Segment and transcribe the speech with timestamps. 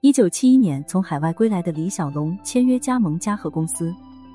[0.00, 3.92] 一九七一年从海外归来的李小龙签约加盟嘉禾公司，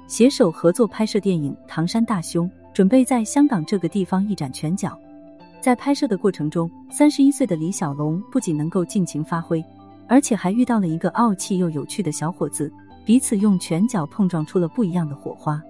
[0.08, 5.00] 携手合作拍摄电影《唐山大兄》，准备在香港这个地方一展拳脚。
[5.62, 9.64] 在拍摄的过程中，三十一岁的李小龙不仅能够尽情发挥，
[10.06, 12.70] 而且还遇到了一个傲气又有趣的小伙子，
[13.06, 15.64] 彼此用拳脚碰撞出了不一样的火花。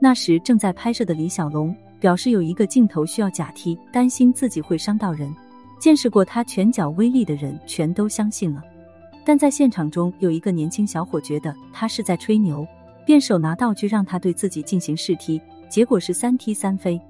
[0.00, 5.30] 那时正在拍摄的李小龙表示有一个镜头需要假踢，担心自己会伤到人。
[5.78, 8.62] 见识过他拳脚威力的人全都相信了，
[9.26, 12.64] 但在现场中有一个年轻小伙觉得他是在吹牛，
[13.04, 17.00] 便手拿道具让他对自己进行试踢，结果是三踢三飞。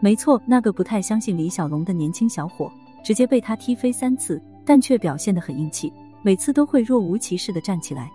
[0.00, 2.68] 没错，那个不太相信李小龙的年轻小伙，
[3.04, 8.10] 直接被他踢飞三次，但却表现得很硬气，每次都会若无其事的站起来。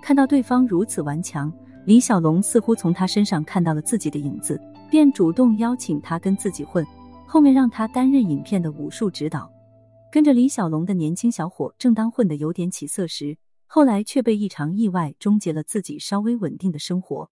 [0.00, 1.52] 看到对方如此顽强，
[1.84, 6.82] 李小龙似乎从他身上看到了自己的影子，便主动邀请他跟自己混，
[7.26, 9.46] 后面让他担任影片的武术指导。
[10.10, 13.36] 跟着李小龙的年轻小伙，正当混得有点起色时，
[13.66, 17.30] 后来却被一场意外终结了自己稍微稳定的生活。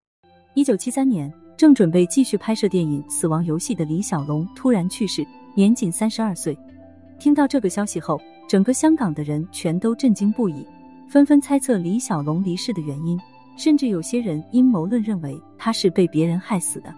[0.55, 1.33] 一九七三年。
[1.57, 6.55] 正准备继续拍摄电影《死亡游戏》的李小龙突然去世，年仅三十二岁。
[7.19, 10.67] 听到这个消息后，整个香港的人全都震惊不已，
[11.09, 13.19] 纷纷猜测李小龙离世的原因，
[13.57, 16.95] 甚至有些人阴谋论认为他是被别人害死的。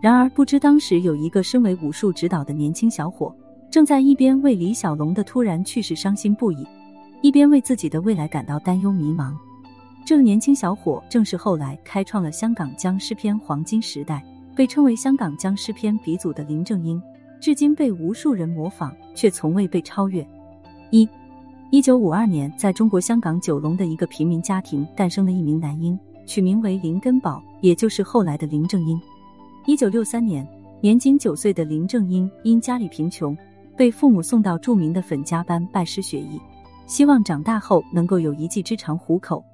[0.00, 3.32] 然而，不知当时有一个身为武术指导的年轻小伙，
[3.72, 6.62] 正在一边为李小龙的突然去世伤心不已，
[7.22, 9.34] 一边为自己的未来感到担忧迷茫。
[10.04, 14.22] 这个年轻小伙正是后来开创了香港僵尸片黄金时代，
[14.54, 17.00] 被称为香港僵尸片鼻祖的林正英，
[17.40, 20.22] 至今被无数人模仿，却从未被超越。
[20.90, 21.08] 一，
[21.70, 29.00] 一九五二年，在中国香港九龙的一个平民家庭诞生了一名男婴，取名为林根宝，也就是后来的林正英。
[29.64, 30.46] 一九六三年，
[30.82, 33.34] 年仅九岁的林正英因家里贫穷，
[33.76, 36.40] 被父母送到著名的粉家班拜师学艺，
[36.86, 39.44] 希望长大后能够有一技之长糊口。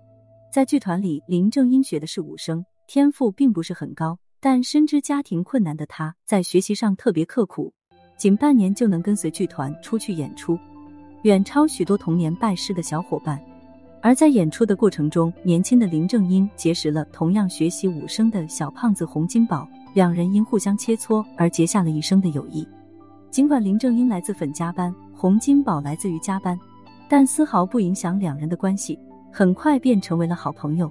[0.52, 7.72] 在剧团里，林正英学的是武生，天赋并不是很高，但深知家庭困难的他，在学习上特别刻苦，
[8.16, 10.58] 仅半年就能跟随剧团出去演出，
[11.22, 13.40] 远超许多同年拜师的小伙伴。
[14.00, 22.66] 而在演出的过程中，年轻的林正英结识了同样学习武生的小胖子洪金宝，两人因互相切磋而结下了一生的友谊。
[23.30, 26.58] 尽管林正英来自粉家班，洪金宝来自于家班，
[27.08, 28.98] 但丝毫不影响两人的关系。
[29.30, 30.90] 很快便成为了好朋友，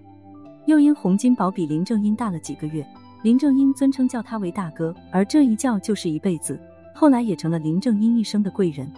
[0.68, 2.88] 又因洪金宝比林正英大了几个月，
[3.24, 6.60] 林正英尊称叫他为大哥，而这一叫就是一辈子。
[6.94, 8.90] 后来也成了林正英一生的贵人。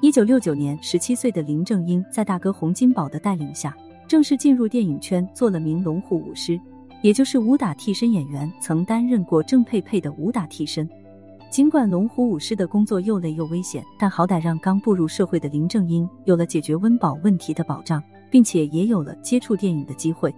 [0.00, 3.74] 一九六九年，十七岁的林正英在大哥洪金宝的带领下，
[4.08, 6.60] 正式进入电影圈，做了名龙虎武师，
[7.02, 10.88] 也就是武打替身演员，曾担任过郑佩佩的武打替身。
[11.52, 18.02] 尽管龙虎武师的工作又累又危险，但好歹让刚步入社会的林正英有了解决温饱问题的保障。
[18.30, 20.34] 并且也有了接触电影的机会，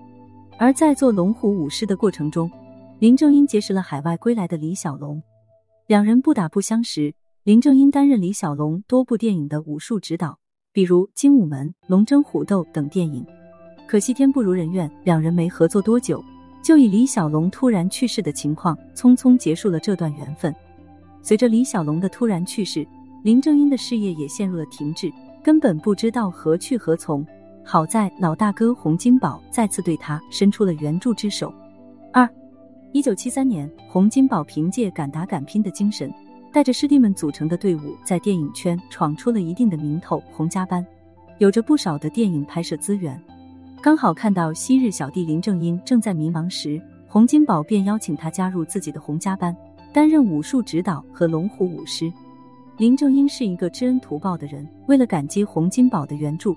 [0.58, 2.50] 而在做龙虎武师的过程中，
[2.98, 5.22] 林正英结识了海外归来的李小龙，
[5.86, 7.14] 两人不打不相识。
[7.44, 10.36] 林正英担任李小龙多部电影的武术指导，
[10.72, 13.24] 比如《精武门》《龙争虎斗》等电影。
[13.86, 16.20] 可惜天不如人愿，两人没合作多久，
[16.64, 20.52] 就以李小龙突然去世的情况，匆匆结束了这段缘分。
[21.24, 22.86] 随着李小龙的突然去世，
[23.22, 25.10] 林正英的事业也陷入了停滞，
[25.42, 27.26] 根本不知道何去何从。
[27.64, 31.50] 好在老大哥洪金宝再次对他伸出了援助之手。
[32.12, 32.28] 二，
[32.92, 36.12] 一九七三年，洪金宝凭借敢打敢拼的精神，
[36.52, 40.22] 带着师弟们组成的队伍，在电影圈闯出了一定的名头。
[40.30, 40.86] 洪家班
[41.38, 43.18] 有着不少的电影拍摄资源，
[43.80, 49.56] 刚好看到昔日小弟林正英正在迷茫时，洪金宝便邀请他加入自己的洪家班，
[49.94, 52.12] 担任武术指导和龙虎武师。
[52.76, 56.56] 林正英是一个知恩图报的人，为了感激洪金宝的援助。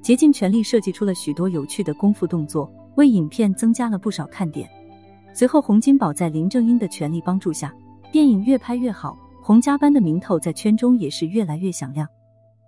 [0.00, 4.70] 竭尽全力设计出了许多有趣的功夫动作，为影片增加了不少看点。
[5.34, 7.74] 随后，洪金宝在林正英的全力帮助下，
[8.12, 12.06] 电影越拍越好，洪家班的名头在圈中也是越来越响亮。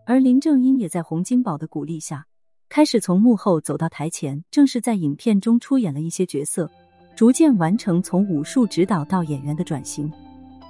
[0.04, 2.26] 而林正英也在洪金宝的鼓励下，
[2.68, 6.68] 开始从幕后走到台前，正是在影片中出演了一些角色，
[7.14, 10.10] 逐渐完成从武术指导到演员的转型。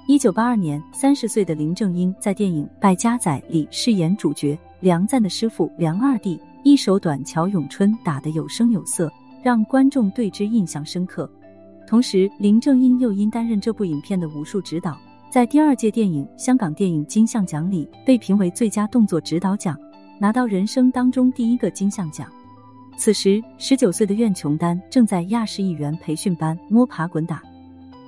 [0.07, 6.39] 一九八二年，三十岁的林正英在电影《败家仔》里饰演主角梁赞的师傅梁二弟。
[6.65, 9.11] 一手短桥咏春打得有声有色，
[9.43, 11.29] 让观众对之印象深刻。
[11.85, 14.97] 同时，林正英又因担任这部影片的武术指导，
[15.29, 19.77] 在第二届电影香港电影金像奖里被评为最佳动作指导奖，
[20.17, 22.31] 拿到人生当中第一个金像奖。
[22.95, 27.41] 此时，十九岁的苑琼丹正在亚视艺员培训班摸爬滚打，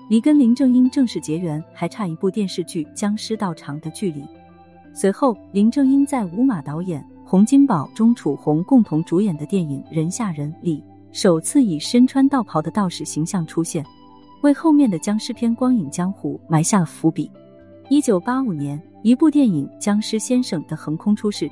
[0.10, 4.24] 离跟林正英正式结缘还差一部电视剧《僵尸道长》的距离。
[4.94, 7.06] 随后，林正英在吴马导演。
[7.28, 13.84] 洪金宝、钟楚红共同主演的电影《人吓人》里，首次以身穿道袍的道士形象出现，
[14.42, 17.30] 为后面的僵尸片《光影江湖》埋下了伏笔。
[17.90, 21.50] 一九八五年，一部电影《僵尸先生》的横空出世，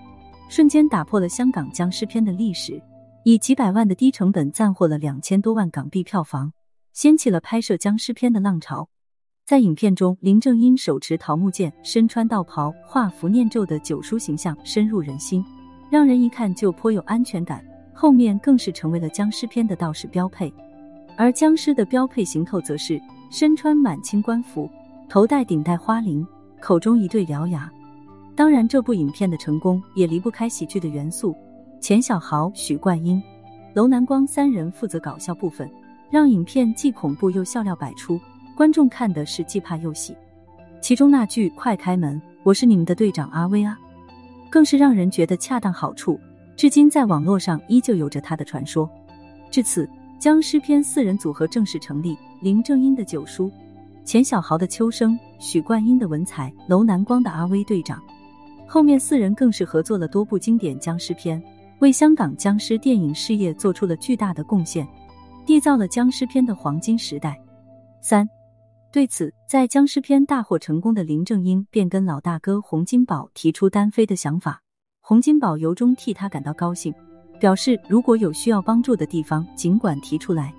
[0.47, 2.79] 瞬间打破了香港僵尸片的历史，
[3.25, 6.51] 以几百万的低成本暂获了两千多万港币票房，
[6.91, 8.89] 掀起了拍摄僵尸片的浪潮。
[9.45, 15.41] 在影片中，林正英手持桃木剑，身穿道袍，画符念咒的九叔形象深入人心，
[15.89, 17.63] 让人一看就颇有安全感。
[17.93, 20.53] 后面更是成为了僵尸片的道士标配，
[21.15, 24.69] 而僵尸的标配行头则是身穿满清官服，
[25.07, 26.27] 头戴顶戴花翎，
[26.59, 27.71] 口中一对獠牙。
[28.35, 31.33] 当然，这部影片的成功也离不开喜剧的元素，
[31.83, 33.21] 钱小豪、许冠英、
[33.73, 35.69] 楼南光三人负责搞笑部分，
[36.09, 38.17] 让影片既恐怖又笑料百出。
[38.55, 40.15] 观众看的是既怕又喜，
[40.79, 43.77] 其中那句“快开门，我是你们的队长阿威啊”，
[44.49, 46.17] 更是让人觉得恰当好处。
[46.55, 48.89] 至今在网络上依旧有着他的传说。
[49.51, 49.85] 至此，
[50.17, 53.51] 僵尸片四人组合正式成立：林正英的九叔，
[54.05, 58.01] 钱小豪的秋生，许冠英的文才，楼南光的阿威队长。
[58.65, 61.43] 后面四人更是合作了多部经典僵尸片，
[61.83, 64.87] 为香港僵尸电影事业做出了巨大的贡献，
[65.45, 67.37] 缔造了僵尸片的黄金时代。
[67.99, 68.25] 三。
[68.89, 74.61] 对此，在僵尸片大获成功的林正英便跟老大哥洪金宝提出单飞的想法。
[75.01, 76.93] 洪金宝由衷替他感到高兴，
[77.37, 80.53] 表示如果有需要帮助的地方，尽管提出来。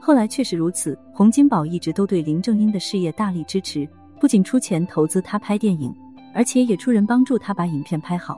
[0.00, 5.94] 后来确实如此，洪金宝一直都对林正英的事业大力支持，不仅出钱投资他拍电影，
[6.34, 8.36] 而且也出人帮助他把影片拍好。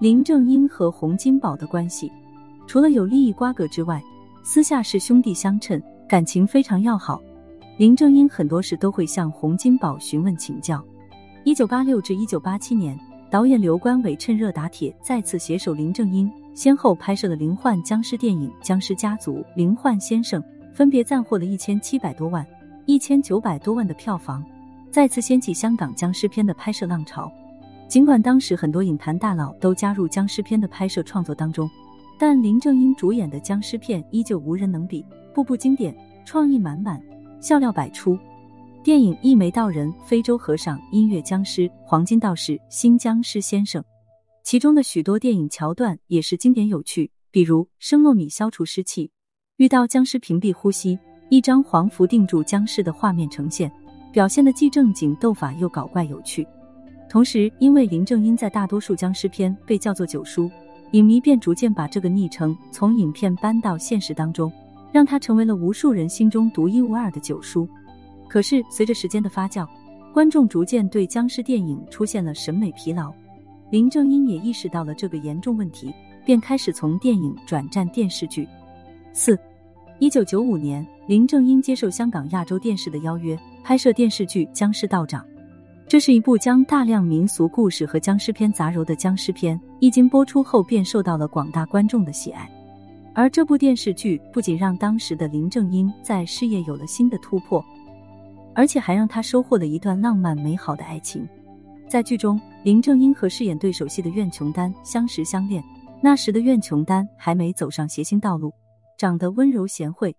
[0.00, 2.10] 林正英和洪金宝的关系，
[2.66, 4.02] 除了有利益瓜葛之外，
[4.42, 7.20] 私下是兄弟相称，感情非常要好。
[7.76, 10.82] 林正英很多事都会向洪金宝询问请教。
[11.44, 12.98] 一九八六至一九八七年，
[13.28, 20.40] 导演刘关伟趁热打铁，再次携手林正英，先后拍摄了灵幻僵尸电影《僵尸家族》《灵幻先生》，
[20.72, 22.46] 分别暂获了一千七百多万、
[22.86, 24.42] 一千九百多万的票房，
[24.90, 27.30] 再次掀起香港僵尸片的拍摄浪潮。
[27.90, 31.68] 尽管当时很多影坛大佬都加入僵尸片的拍摄创作当中，
[32.20, 35.04] 但林正英主演的僵尸片依旧无人能比，
[35.34, 35.92] 步步经典，
[36.24, 37.02] 创意满满。
[37.40, 38.16] 笑料百出，
[38.84, 43.82] 电影《一眉道人》《非洲和尚》《音乐僵尸》《黄金道士》《新僵尸先生》，
[44.44, 49.10] 其中的许多电影桥段也是经典有趣，比如生糯米消除湿气，
[49.56, 50.96] 遇到僵尸屏蔽呼吸，
[51.28, 53.68] 一张黄符定住僵尸的画面呈现，
[54.12, 56.46] 表现的既正经斗法又搞怪有趣。
[57.10, 60.48] 同时，因为林正英在大多数僵尸片被叫做九叔，
[60.92, 64.50] 影迷便逐渐把这个昵称从影片搬到现实当中。
[64.92, 67.68] 让他成为了无数人心中独一无二的九叔。
[68.28, 69.64] 可是随着时间的发酵，
[70.12, 73.12] 观众逐渐对僵尸电影出现了审美疲劳。
[73.70, 78.48] 林正英也意识到了这个严重问题，便开始从电影转战电视剧。
[79.12, 79.38] 四，
[80.00, 85.22] 一九九五年，林正英接受香港亚洲电视的邀约，拍摄电视剧《僵尸道长》。
[85.90, 92.48] 这是一部将大量民俗故事和僵尸片杂糅的僵尸片，一经播出后便受到了广大观众的喜爱。
[93.12, 97.60] 而这部电视剧不仅让当时的林正英在事业有了新的突破，
[98.54, 101.28] 而且还让他收获了一段浪漫美好的爱情。
[101.88, 105.60] 在剧中，林正英和饰演对手戏的苑琼丹相识相恋。
[106.00, 108.52] 那时的苑琼丹还没走上谐星道路，
[108.96, 110.16] 长得温柔贤惠，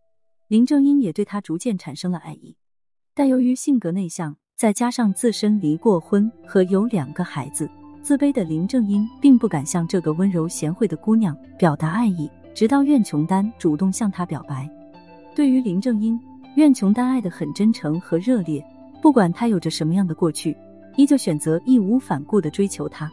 [0.50, 2.58] 林正英也对她逐渐产生了爱意。
[3.14, 7.68] 但由于性格内向，再加上自身离过婚和有两个孩子，
[8.04, 12.30] 自卑的林正英并不敢向这个温柔贤惠的姑娘表达爱意。
[12.54, 14.70] 直到苑琼丹主动向他表白，
[15.34, 16.20] 对于林正英，
[16.54, 18.64] 苑琼丹爱的很真诚和热烈，
[19.02, 20.56] 不管他有着什么样的过去，
[20.96, 23.12] 依旧选择义无反顾的追求他。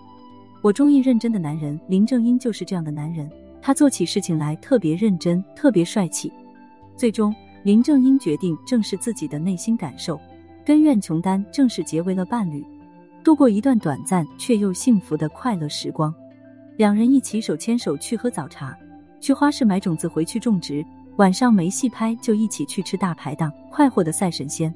[0.60, 3.26] 我中意认真的男人，林正英就是这样的男人，
[3.62, 6.30] 他做起事情来特别认真，特别帅气。
[6.94, 10.20] 最终，林正英决定正视自己的内心感受，
[10.68, 12.62] 跟苑琼丹正式结为了伴侣，
[13.24, 16.14] 度过一段短暂却又幸福的快乐时光。
[16.76, 18.76] 两人一起手牵手去喝早茶。
[19.18, 20.84] 去花市买种子回去种植，
[21.16, 24.70] 晚上没戏拍就一起去吃大排档，快活的赛神仙。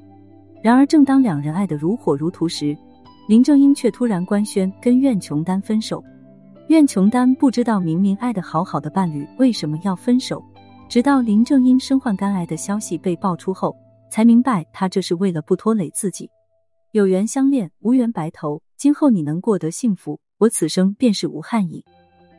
[0.63, 2.75] 然而，正当两人爱得如火如荼时，
[3.27, 6.03] 林正英却突然官宣跟苑琼丹分手。
[6.69, 10.43] 苑琼丹不知道明明爱得好好的伴侣为什么要分手，
[10.89, 13.77] 直到林正英身患肝癌的消息被爆出后，
[14.13, 16.29] 才明白他这是为了不拖累自己。
[16.91, 18.61] 有缘相恋，无缘白头。
[18.77, 21.83] 今后你能过得幸福，我此生便是无憾矣。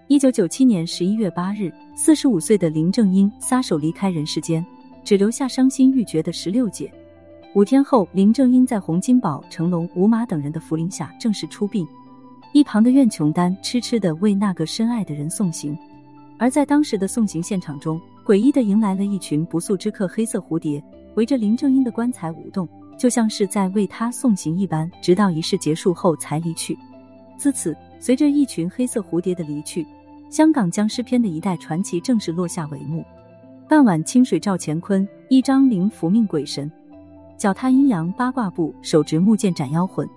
[0.06, 4.64] 一九九七年十一月八日，四十五岁的林正英撒手离开人世间，
[5.02, 6.88] 只留下伤心欲绝的十六姐。
[7.56, 11.84] 五天后，林正英在洪金宝、成龙、吴马等人的扶临下正式出殡。
[12.52, 15.76] 一旁的苑琼丹痴痴的为那个深爱的人送行。
[16.38, 20.82] 而在当时的送行现场中，诡异的迎来了一群不速之客，黑色蝴蝶
[21.14, 22.66] 围着林正英的棺材舞动，
[22.98, 26.78] 就像是在为他送行一般，直到仪式结束后才离去。
[27.36, 29.86] 自此，随着一群黑色蝴蝶的离去，
[30.30, 33.04] 香港僵尸片的一代传奇正式落下帷幕。
[33.68, 36.66] 傍晚清水照乾坤，一张灵符命鬼神；
[37.36, 40.08] 脚踏阴阳八卦步，手执木剑斩妖魂。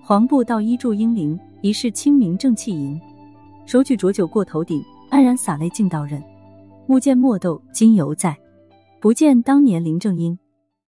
[0.00, 2.98] 黄布道衣祝英灵，一世清明正气盈。
[3.66, 6.22] 手举浊酒过头顶，黯然洒泪敬道人。
[6.86, 8.36] 木剑莫斗今犹在，
[9.00, 10.38] 不见当年林正英。